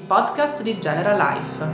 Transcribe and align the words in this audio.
i 0.00 0.02
podcast 0.06 0.62
di 0.62 0.78
Genera 0.78 1.14
Life. 1.14 1.66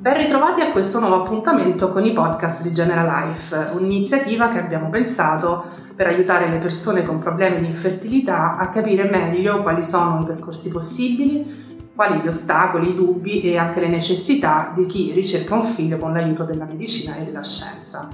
Ben 0.00 0.16
ritrovati 0.18 0.60
a 0.60 0.70
questo 0.70 1.00
nuovo 1.00 1.22
appuntamento 1.22 1.90
con 1.90 2.04
i 2.04 2.12
podcast 2.12 2.62
di 2.62 2.74
Genera 2.74 3.24
Life, 3.24 3.70
un'iniziativa 3.72 4.48
che 4.48 4.58
abbiamo 4.58 4.90
pensato 4.90 5.64
per 5.94 6.08
aiutare 6.08 6.50
le 6.50 6.58
persone 6.58 7.04
con 7.04 7.18
problemi 7.18 7.60
di 7.60 7.66
infertilità 7.66 8.58
a 8.58 8.68
capire 8.68 9.08
meglio 9.08 9.62
quali 9.62 9.82
sono 9.82 10.20
i 10.20 10.26
percorsi 10.26 10.70
possibili, 10.70 11.88
quali 11.94 12.20
gli 12.20 12.26
ostacoli, 12.26 12.90
i 12.90 12.94
dubbi 12.94 13.40
e 13.40 13.56
anche 13.56 13.80
le 13.80 13.88
necessità 13.88 14.72
di 14.74 14.84
chi 14.86 15.12
ricerca 15.12 15.54
un 15.54 15.64
figlio 15.64 15.96
con 15.96 16.12
l'aiuto 16.12 16.44
della 16.44 16.66
medicina 16.66 17.16
e 17.16 17.24
della 17.24 17.42
scienza. 17.42 18.08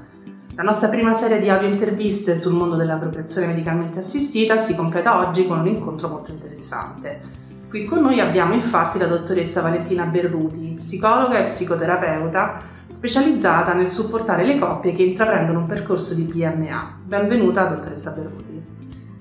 La 0.54 0.62
nostra 0.62 0.88
prima 0.88 1.12
serie 1.12 1.40
di 1.40 1.50
audio 1.50 1.68
interviste 1.68 2.38
sul 2.38 2.54
mondo 2.54 2.76
della 2.76 2.96
procreazione 2.96 3.48
medicalmente 3.48 3.98
assistita 3.98 4.58
si 4.58 4.76
completa 4.76 5.18
oggi 5.18 5.46
con 5.46 5.58
un 5.58 5.66
incontro 5.66 6.08
molto 6.08 6.30
interessante. 6.30 7.45
Qui 7.76 7.84
con 7.84 8.00
noi 8.00 8.20
abbiamo 8.20 8.54
infatti 8.54 8.96
la 8.96 9.06
dottoressa 9.06 9.60
Valentina 9.60 10.06
Berruti, 10.06 10.72
psicologa 10.76 11.40
e 11.40 11.44
psicoterapeuta 11.44 12.58
specializzata 12.88 13.74
nel 13.74 13.88
supportare 13.88 14.46
le 14.46 14.58
coppie 14.58 14.94
che 14.94 15.02
intraprendono 15.02 15.58
un 15.58 15.66
percorso 15.66 16.14
di 16.14 16.22
PMA. 16.22 17.00
Benvenuta 17.04 17.66
dottoressa 17.66 18.12
Berruti. 18.12 18.45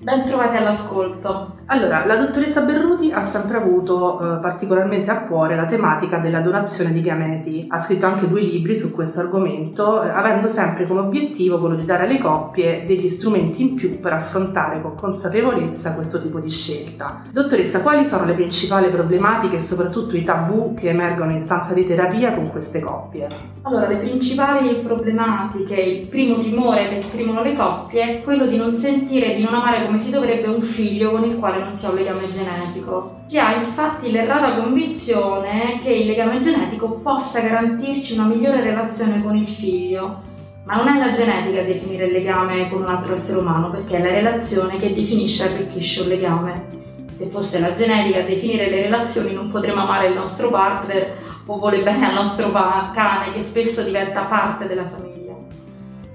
Ben 0.06 0.24
trovati 0.24 0.56
all'ascolto. 0.56 1.56
Allora, 1.68 2.06
la 2.06 2.16
dottoressa 2.16 2.60
Berruti 2.60 3.10
ha 3.10 3.20
sempre 3.22 3.56
avuto 3.56 4.20
eh, 4.20 4.40
particolarmente 4.40 5.10
a 5.10 5.22
cuore 5.22 5.56
la 5.56 5.64
tematica 5.64 6.18
della 6.18 6.38
donazione 6.38 6.92
di 6.92 7.00
gameti. 7.00 7.66
Ha 7.68 7.78
scritto 7.78 8.06
anche 8.06 8.28
due 8.28 8.40
libri 8.40 8.76
su 8.76 8.92
questo 8.92 9.18
argomento, 9.18 10.04
eh, 10.04 10.08
avendo 10.08 10.46
sempre 10.46 10.86
come 10.86 11.00
obiettivo 11.00 11.58
quello 11.58 11.74
di 11.74 11.84
dare 11.84 12.04
alle 12.04 12.20
coppie 12.20 12.84
degli 12.86 13.08
strumenti 13.08 13.62
in 13.62 13.74
più 13.74 13.98
per 13.98 14.12
affrontare 14.12 14.80
con 14.80 14.94
consapevolezza 14.94 15.94
questo 15.94 16.22
tipo 16.22 16.38
di 16.38 16.50
scelta. 16.50 17.24
Dottoressa, 17.32 17.80
quali 17.80 18.04
sono 18.04 18.26
le 18.26 18.34
principali 18.34 18.88
problematiche 18.90 19.56
e 19.56 19.60
soprattutto 19.60 20.16
i 20.16 20.22
tabù 20.22 20.74
che 20.74 20.90
emergono 20.90 21.32
in 21.32 21.40
stanza 21.40 21.74
di 21.74 21.84
terapia 21.84 22.32
con 22.32 22.48
queste 22.52 22.78
coppie? 22.78 23.26
Allora, 23.62 23.88
le 23.88 23.96
principali 23.96 24.76
problematiche, 24.76 25.74
il 25.74 26.06
primo 26.06 26.36
timore 26.36 26.88
che 26.90 26.94
esprimono 26.98 27.42
le 27.42 27.54
coppie 27.54 28.02
è 28.02 28.22
quello 28.22 28.46
di 28.46 28.56
non 28.56 28.72
sentire, 28.72 29.34
di 29.34 29.42
non 29.42 29.52
amare 29.52 29.84
come 29.84 29.95
si 29.98 30.10
dovrebbe 30.10 30.48
un 30.48 30.60
figlio 30.60 31.10
con 31.10 31.24
il 31.24 31.36
quale 31.36 31.58
non 31.58 31.74
si 31.74 31.86
ha 31.86 31.90
un 31.90 31.96
legame 31.96 32.28
genetico. 32.28 33.20
Si 33.26 33.38
ha 33.38 33.54
infatti 33.54 34.10
l'errata 34.10 34.54
convinzione 34.54 35.78
che 35.80 35.92
il 35.92 36.06
legame 36.06 36.38
genetico 36.38 36.88
possa 37.02 37.40
garantirci 37.40 38.14
una 38.14 38.26
migliore 38.26 38.60
relazione 38.60 39.22
con 39.22 39.36
il 39.36 39.46
figlio, 39.46 40.20
ma 40.64 40.76
non 40.76 40.88
è 40.88 40.98
la 40.98 41.10
genetica 41.10 41.60
a 41.60 41.64
definire 41.64 42.06
il 42.06 42.12
legame 42.12 42.68
con 42.68 42.82
un 42.82 42.88
altro 42.88 43.14
essere 43.14 43.38
umano, 43.38 43.70
perché 43.70 43.96
è 43.96 44.02
la 44.02 44.14
relazione 44.14 44.76
che 44.76 44.94
definisce 44.94 45.44
e 45.44 45.52
arricchisce 45.52 46.02
un 46.02 46.08
legame. 46.08 46.84
Se 47.14 47.26
fosse 47.26 47.58
la 47.60 47.72
genetica 47.72 48.20
a 48.20 48.24
definire 48.24 48.68
le 48.68 48.82
relazioni 48.82 49.32
non 49.32 49.48
potremmo 49.48 49.80
amare 49.80 50.08
il 50.08 50.14
nostro 50.14 50.50
partner 50.50 51.16
o 51.46 51.58
vuole 51.58 51.82
bene 51.82 52.08
al 52.08 52.14
nostro 52.14 52.50
cane 52.52 53.32
che 53.32 53.40
spesso 53.40 53.82
diventa 53.82 54.22
parte 54.22 54.66
della 54.66 54.84
famiglia. 54.84 55.15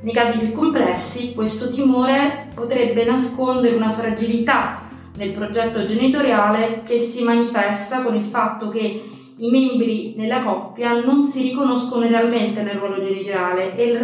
Nei 0.03 0.13
casi 0.13 0.39
più 0.39 0.51
complessi 0.51 1.33
questo 1.33 1.69
timore 1.69 2.47
potrebbe 2.55 3.05
nascondere 3.05 3.75
una 3.75 3.91
fragilità 3.91 4.81
nel 5.17 5.31
progetto 5.31 5.83
genitoriale 5.83 6.81
che 6.83 6.97
si 6.97 7.23
manifesta 7.23 8.01
con 8.01 8.15
il 8.15 8.23
fatto 8.23 8.69
che 8.69 9.03
i 9.37 9.49
membri 9.49 10.15
nella 10.17 10.39
coppia 10.39 11.03
non 11.03 11.23
si 11.23 11.43
riconoscono 11.43 12.07
realmente 12.07 12.63
nel 12.63 12.77
ruolo 12.77 12.97
genitoriale 12.97 13.75
e 13.75 13.99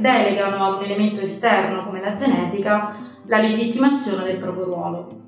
delegano 0.00 0.64
a 0.64 0.76
un 0.76 0.82
elemento 0.82 1.20
esterno 1.20 1.84
come 1.84 2.00
la 2.00 2.14
genetica 2.14 2.94
la 3.26 3.38
legittimazione 3.38 4.24
del 4.24 4.38
proprio 4.38 4.64
ruolo. 4.64 5.20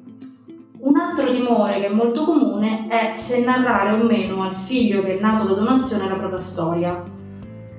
Un 0.79 0.97
altro 0.97 1.31
timore 1.31 1.81
che 1.81 1.87
è 1.87 1.93
molto 1.93 2.25
comune 2.25 2.89
è 2.89 3.13
se 3.13 3.45
narrare 3.45 3.93
o 3.93 4.05
meno 4.05 4.43
al 4.43 4.55
figlio 4.55 5.03
che 5.03 5.19
è 5.19 5.21
nato 5.21 5.45
da 5.45 5.55
donazione 5.55 6.09
la 6.09 6.17
propria 6.17 6.39
storia. 6.39 7.18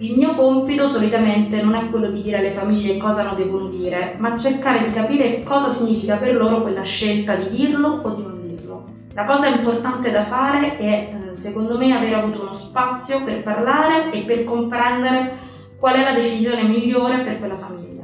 Il 0.02 0.16
mio 0.16 0.34
compito 0.34 0.88
solitamente 0.88 1.62
non 1.62 1.76
è 1.76 1.90
quello 1.90 2.10
di 2.10 2.22
dire 2.22 2.38
alle 2.38 2.52
famiglie 2.52 2.96
cosa 2.96 3.24
non 3.24 3.36
devono 3.36 3.68
dire, 3.68 4.16
ma 4.18 4.34
cercare 4.34 4.82
di 4.82 4.92
capire 4.92 5.44
cosa 5.44 5.68
significa 5.68 6.16
per 6.16 6.36
loro 6.36 6.62
quella 6.62 6.84
scelta 6.84 7.36
di 7.36 7.50
dirlo 7.50 8.00
o 8.02 8.10
di 8.16 8.22
non 8.22 8.40
dirlo. 8.42 8.86
La 9.14 9.26
cosa 9.26 9.48
importante 9.48 10.10
da 10.10 10.22
fare 10.22 10.78
è, 10.78 11.18
eh, 11.30 11.34
secondo 11.34 11.78
me, 11.78 11.94
avere 11.94 12.16
avuto 12.16 12.40
uno 12.40 12.54
spazio 12.54 13.22
per 13.26 13.44
parlare 13.44 14.10
e 14.12 14.22
per 14.22 14.46
comprendere 14.46 15.36
qual 15.78 15.96
è 15.96 16.04
la 16.04 16.14
decisione 16.14 16.64
migliore 16.64 17.20
per 17.20 17.38
quella 17.38 17.58
famiglia. 17.58 18.04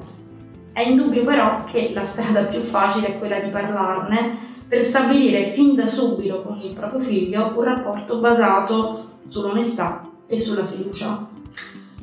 È 0.74 0.82
indubbio 0.82 1.24
però 1.24 1.64
che 1.64 1.92
la 1.94 2.04
strada 2.04 2.44
più 2.44 2.60
facile 2.60 3.08
è 3.08 3.18
quella 3.18 3.40
di 3.40 3.50
parlarne 3.50 4.38
per 4.68 4.82
stabilire 4.82 5.44
fin 5.44 5.76
da 5.76 5.86
subito 5.86 6.42
con 6.42 6.60
il 6.60 6.74
proprio 6.74 7.00
figlio 7.00 7.54
un 7.56 7.64
rapporto 7.64 8.20
basato 8.20 9.20
sull'onestà 9.24 10.10
e 10.28 10.38
sulla 10.38 10.66
fiducia. 10.66 11.35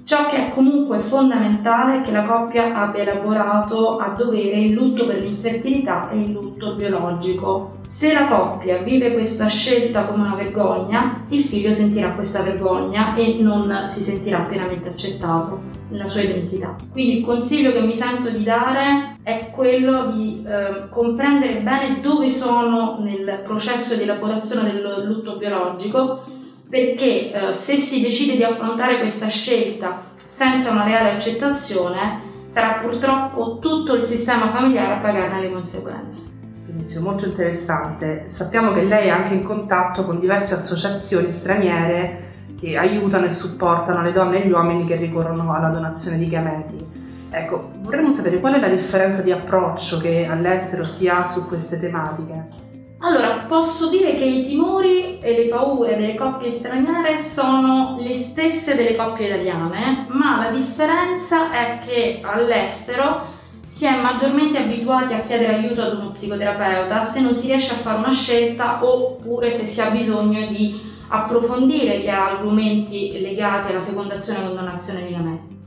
Ciò 0.05 0.27
che 0.27 0.49
è 0.49 0.49
comunque 0.49 0.99
fondamentale 0.99 1.99
è 1.99 2.01
che 2.01 2.11
la 2.11 2.23
coppia 2.23 2.75
abbia 2.75 3.03
elaborato 3.03 3.99
a 3.99 4.09
dovere 4.09 4.59
il 4.59 4.73
lutto 4.73 5.07
per 5.07 5.23
l'infertilità 5.23 6.11
e 6.11 6.19
il 6.19 6.33
lutto 6.33 6.75
biologico. 6.75 7.79
Se 7.87 8.13
la 8.13 8.25
coppia 8.25 8.79
vive 8.79 9.13
questa 9.13 9.47
scelta 9.47 10.05
come 10.05 10.25
una 10.25 10.35
vergogna, 10.35 11.25
il 11.29 11.45
figlio 11.45 11.71
sentirà 11.71 12.11
questa 12.11 12.43
vergogna 12.43 13.15
e 13.15 13.37
non 13.39 13.85
si 13.87 14.03
sentirà 14.03 14.41
pienamente 14.41 14.89
accettato 14.89 15.61
nella 15.91 16.07
sua 16.07 16.23
identità. 16.23 16.75
Quindi 16.91 17.19
il 17.19 17.25
consiglio 17.25 17.71
che 17.71 17.83
mi 17.83 17.95
sento 17.95 18.29
di 18.29 18.43
dare 18.43 19.19
è 19.23 19.51
quello 19.53 20.11
di 20.11 20.45
eh, 20.45 20.89
comprendere 20.89 21.61
bene 21.61 22.01
dove 22.01 22.29
sono 22.29 22.99
nel 23.01 23.43
processo 23.45 23.95
di 23.95 24.03
elaborazione 24.03 24.73
del 24.73 25.05
lutto 25.07 25.37
biologico 25.37 26.41
perché 26.72 27.31
eh, 27.31 27.53
se 27.53 27.77
si 27.77 28.00
decide 28.00 28.34
di 28.34 28.43
affrontare 28.43 28.97
questa 28.97 29.27
scelta 29.27 30.05
senza 30.25 30.71
una 30.71 30.84
reale 30.84 31.10
accettazione 31.10 32.47
sarà 32.47 32.78
purtroppo 32.81 33.59
tutto 33.59 33.94
il 33.94 34.05
sistema 34.05 34.49
familiare 34.49 34.94
a 34.94 34.97
pagarne 34.97 35.43
le 35.43 35.53
conseguenze. 35.53 36.22
Benissimo, 36.65 37.10
molto 37.10 37.27
interessante. 37.27 38.25
Sappiamo 38.28 38.72
che 38.72 38.84
lei 38.84 39.09
è 39.09 39.10
anche 39.10 39.34
in 39.34 39.43
contatto 39.43 40.06
con 40.06 40.19
diverse 40.19 40.55
associazioni 40.55 41.31
straniere 41.31 42.31
che 42.59 42.78
aiutano 42.78 43.27
e 43.27 43.31
supportano 43.31 44.00
le 44.00 44.12
donne 44.12 44.43
e 44.43 44.47
gli 44.47 44.53
uomini 44.53 44.87
che 44.87 44.97
ricorrono 44.97 45.53
alla 45.53 45.69
donazione 45.69 46.16
di 46.16 46.27
gameti. 46.27 46.83
Ecco, 47.28 47.72
vorremmo 47.83 48.12
sapere 48.12 48.41
qual 48.41 48.54
è 48.54 48.60
la 48.60 48.69
differenza 48.69 49.21
di 49.21 49.31
approccio 49.31 49.99
che 49.99 50.27
all'estero 50.27 50.84
si 50.84 51.06
ha 51.06 51.22
su 51.22 51.47
queste 51.47 51.78
tematiche. 51.78 52.62
Allora, 53.04 53.41
posso 53.53 53.91
dire 53.91 54.15
che 54.15 54.25
i 54.25 54.43
timori 54.43 55.19
e 55.19 55.37
le 55.37 55.49
paure 55.49 55.95
delle 55.97 56.15
coppie 56.15 56.49
straniere 56.49 57.19
sono 57.19 57.99
le 58.01 58.15
stesse 58.15 58.75
delle 58.75 58.97
coppie 58.97 59.27
italiane, 59.27 60.07
ma 60.09 60.43
la 60.43 60.51
differenza 60.51 61.53
è 61.53 61.79
che 61.85 62.21
all'estero 62.23 63.27
si 63.67 63.85
è 63.85 63.95
maggiormente 63.95 64.57
abituati 64.57 65.13
a 65.13 65.21
chiedere 65.21 65.57
aiuto 65.57 65.83
ad 65.83 65.99
uno 65.99 66.13
psicoterapeuta 66.13 67.03
se 67.03 67.21
non 67.21 67.35
si 67.35 67.49
riesce 67.49 67.73
a 67.73 67.77
fare 67.77 67.99
una 67.99 68.11
scelta 68.11 68.83
oppure 68.83 69.51
se 69.51 69.67
si 69.67 69.83
ha 69.83 69.91
bisogno 69.91 70.47
di 70.47 70.75
approfondire 71.09 71.99
gli 71.99 72.09
argomenti 72.09 73.21
legati 73.21 73.71
alla 73.71 73.81
fecondazione 73.81 74.39
e 74.39 74.47
condonazione 74.47 75.07
di 75.07 75.13
gameti. 75.13 75.61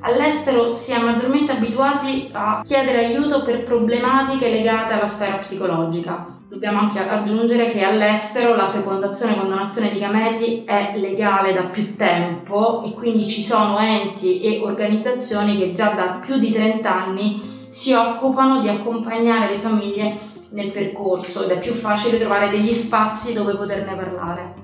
All'estero 0.00 0.72
si 0.72 0.92
è 0.92 0.98
maggiormente 0.98 1.52
abituati 1.52 2.28
a 2.32 2.60
chiedere 2.62 3.06
aiuto 3.06 3.42
per 3.42 3.62
problematiche 3.62 4.50
legate 4.50 4.92
alla 4.92 5.06
sfera 5.06 5.38
psicologica. 5.38 6.40
Dobbiamo 6.52 6.80
anche 6.80 6.98
aggiungere 6.98 7.68
che 7.68 7.82
all'estero 7.82 8.54
la 8.54 8.66
fecondazione 8.66 9.32
e 9.32 9.38
condonazione 9.38 9.88
di 9.88 9.98
gameti 9.98 10.64
è 10.66 10.92
legale 10.96 11.54
da 11.54 11.62
più 11.62 11.96
tempo 11.96 12.82
e 12.82 12.92
quindi 12.92 13.26
ci 13.26 13.40
sono 13.40 13.78
enti 13.78 14.40
e 14.40 14.60
organizzazioni 14.60 15.56
che 15.56 15.72
già 15.72 15.94
da 15.94 16.18
più 16.20 16.36
di 16.36 16.50
30 16.50 16.94
anni 16.94 17.66
si 17.68 17.94
occupano 17.94 18.60
di 18.60 18.68
accompagnare 18.68 19.48
le 19.48 19.56
famiglie 19.56 20.14
nel 20.50 20.70
percorso 20.70 21.42
ed 21.42 21.52
è 21.52 21.58
più 21.58 21.72
facile 21.72 22.18
trovare 22.18 22.50
degli 22.50 22.70
spazi 22.70 23.32
dove 23.32 23.56
poterne 23.56 23.94
parlare. 23.94 24.61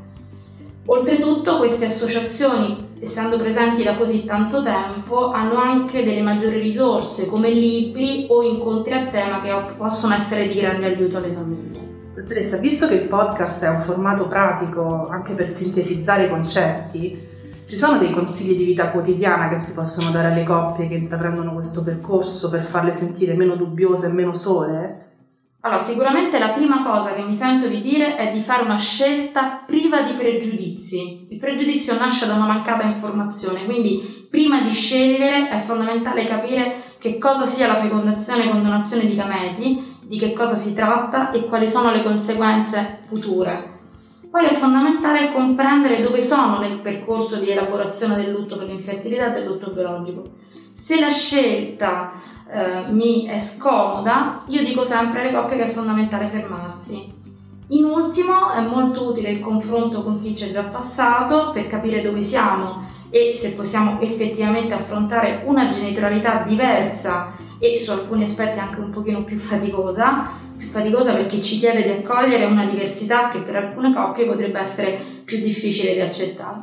Oltretutto 0.90 1.58
queste 1.58 1.84
associazioni, 1.84 2.94
essendo 2.98 3.36
presenti 3.36 3.82
da 3.82 3.98
così 3.98 4.24
tanto 4.24 4.62
tempo, 4.62 5.32
hanno 5.32 5.56
anche 5.58 6.02
delle 6.02 6.22
maggiori 6.22 6.58
risorse 6.58 7.26
come 7.26 7.50
libri 7.50 8.24
o 8.30 8.40
incontri 8.42 8.94
a 8.94 9.06
tema 9.08 9.42
che 9.42 9.74
possono 9.76 10.14
essere 10.14 10.48
di 10.48 10.58
grande 10.58 10.86
aiuto 10.86 11.18
alle 11.18 11.28
famiglie. 11.28 11.86
Dottoressa, 12.14 12.56
visto 12.56 12.88
che 12.88 12.94
il 12.94 13.06
podcast 13.06 13.64
è 13.64 13.68
un 13.68 13.82
formato 13.82 14.28
pratico 14.28 15.08
anche 15.08 15.34
per 15.34 15.54
sintetizzare 15.54 16.24
i 16.24 16.30
concetti, 16.30 17.20
ci 17.66 17.76
sono 17.76 17.98
dei 17.98 18.10
consigli 18.10 18.56
di 18.56 18.64
vita 18.64 18.88
quotidiana 18.88 19.50
che 19.50 19.58
si 19.58 19.74
possono 19.74 20.10
dare 20.10 20.28
alle 20.28 20.44
coppie 20.44 20.88
che 20.88 20.94
intraprendono 20.94 21.52
questo 21.52 21.82
percorso 21.82 22.48
per 22.48 22.62
farle 22.62 22.92
sentire 22.92 23.34
meno 23.34 23.56
dubbiose 23.56 24.06
e 24.06 24.12
meno 24.12 24.32
sole? 24.32 25.07
Allora, 25.60 25.80
sicuramente 25.80 26.38
la 26.38 26.50
prima 26.50 26.84
cosa 26.84 27.14
che 27.14 27.22
mi 27.22 27.32
sento 27.32 27.66
di 27.66 27.80
dire 27.80 28.14
è 28.14 28.30
di 28.30 28.40
fare 28.40 28.62
una 28.62 28.78
scelta 28.78 29.64
priva 29.66 30.02
di 30.02 30.12
pregiudizi. 30.12 31.26
Il 31.30 31.38
pregiudizio 31.38 31.98
nasce 31.98 32.28
da 32.28 32.34
una 32.34 32.46
mancata 32.46 32.84
informazione, 32.84 33.64
quindi 33.64 34.26
prima 34.30 34.60
di 34.60 34.70
scegliere 34.70 35.48
è 35.48 35.58
fondamentale 35.58 36.24
capire 36.26 36.76
che 36.98 37.18
cosa 37.18 37.44
sia 37.44 37.66
la 37.66 37.74
fecondazione 37.74 38.44
e 38.44 38.50
condonazione 38.50 39.04
di 39.04 39.16
gameti, 39.16 39.96
di 40.00 40.16
che 40.16 40.32
cosa 40.32 40.54
si 40.54 40.72
tratta 40.74 41.32
e 41.32 41.46
quali 41.46 41.66
sono 41.66 41.90
le 41.90 42.04
conseguenze 42.04 43.00
future. 43.02 43.76
Poi 44.30 44.44
è 44.44 44.52
fondamentale 44.52 45.32
comprendere 45.32 46.00
dove 46.00 46.20
sono 46.20 46.60
nel 46.60 46.78
percorso 46.78 47.34
di 47.36 47.50
elaborazione 47.50 48.14
del 48.14 48.30
lutto 48.30 48.56
per 48.56 48.68
l'infertilità 48.68 49.30
e 49.30 49.32
del 49.32 49.46
lutto 49.46 49.72
biologico. 49.72 50.22
Se 50.80 50.98
la 50.98 51.10
scelta 51.10 52.12
eh, 52.50 52.90
mi 52.90 53.26
è 53.26 53.36
scomoda, 53.36 54.44
io 54.46 54.62
dico 54.62 54.82
sempre 54.82 55.20
alle 55.20 55.32
coppie 55.32 55.58
che 55.58 55.64
è 55.64 55.68
fondamentale 55.68 56.26
fermarsi. 56.28 57.12
In 57.68 57.84
ultimo 57.84 58.52
è 58.52 58.62
molto 58.62 59.10
utile 59.10 59.28
il 59.30 59.40
confronto 59.40 60.02
con 60.02 60.16
chi 60.16 60.32
c'è 60.32 60.50
già 60.50 60.62
passato 60.62 61.50
per 61.50 61.66
capire 61.66 62.00
dove 62.00 62.22
siamo 62.22 62.86
e 63.10 63.32
se 63.38 63.50
possiamo 63.50 64.00
effettivamente 64.00 64.72
affrontare 64.72 65.42
una 65.44 65.68
genitorialità 65.68 66.42
diversa 66.46 67.32
e 67.58 67.76
su 67.76 67.90
alcuni 67.90 68.22
aspetti 68.22 68.58
anche 68.58 68.80
un 68.80 68.88
pochino 68.88 69.24
più 69.24 69.36
faticosa, 69.36 70.30
più 70.56 70.66
faticosa 70.66 71.12
perché 71.12 71.38
ci 71.40 71.58
chiede 71.58 71.82
di 71.82 71.90
accogliere 71.90 72.46
una 72.46 72.64
diversità 72.64 73.28
che 73.28 73.40
per 73.40 73.56
alcune 73.56 73.92
coppie 73.92 74.24
potrebbe 74.24 74.60
essere 74.60 74.98
più 75.26 75.38
difficile 75.38 75.92
di 75.92 76.00
accettare. 76.00 76.62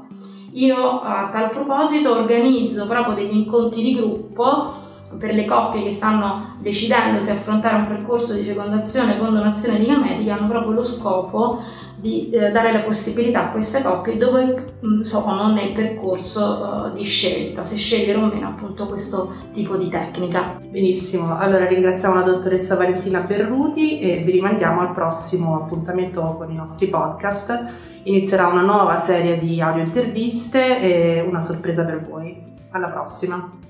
Io 0.55 1.01
a 1.01 1.27
tal 1.29 1.49
proposito 1.49 2.13
organizzo 2.13 2.87
proprio 2.87 3.13
degli 3.15 3.35
incontri 3.35 3.81
di 3.81 3.93
gruppo 3.93 4.71
per 5.19 5.33
le 5.33 5.45
coppie 5.45 5.83
che 5.83 5.91
stanno 5.91 6.57
decidendo 6.59 7.19
se 7.19 7.31
affrontare 7.31 7.75
un 7.75 7.87
percorso 7.87 8.33
di 8.33 8.41
fecondazione 8.41 9.17
con 9.17 9.33
donazione 9.33 9.77
di 9.77 9.85
gameti 9.85 10.29
hanno 10.29 10.47
proprio 10.47 10.71
lo 10.71 10.83
scopo 10.83 11.61
di 11.95 12.29
eh, 12.29 12.51
dare 12.51 12.71
la 12.71 12.79
possibilità 12.79 13.45
a 13.45 13.51
queste 13.51 13.81
coppie 13.81 14.17
dove 14.17 14.65
mm, 14.85 15.01
sono 15.01 15.51
nel 15.51 15.71
percorso 15.71 16.91
uh, 16.91 16.93
di 16.93 17.03
scelta, 17.03 17.63
se 17.63 17.75
scegliere 17.75 18.19
o 18.19 18.25
meno 18.25 18.47
appunto 18.47 18.85
questo 18.85 19.33
tipo 19.51 19.75
di 19.75 19.87
tecnica. 19.87 20.59
Benissimo, 20.61 21.37
allora 21.37 21.65
ringraziamo 21.65 22.15
la 22.15 22.21
dottoressa 22.21 22.75
Valentina 22.75 23.21
Berruti 23.21 23.99
e 23.99 24.17
vi 24.23 24.33
rimandiamo 24.33 24.81
al 24.81 24.91
prossimo 24.91 25.55
appuntamento 25.55 26.21
con 26.37 26.51
i 26.51 26.55
nostri 26.55 26.87
podcast. 26.87 27.73
Inizierà 28.03 28.47
una 28.47 28.61
nuova 28.61 29.01
serie 29.01 29.39
di 29.39 29.59
audio 29.61 29.83
interviste 29.83 30.79
e 30.79 31.21
una 31.21 31.41
sorpresa 31.41 31.85
per 31.85 32.05
voi. 32.05 32.53
Alla 32.69 32.89
prossima! 32.89 33.64